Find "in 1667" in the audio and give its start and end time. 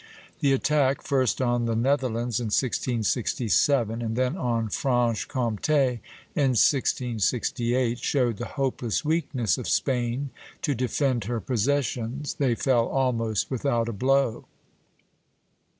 2.39-4.01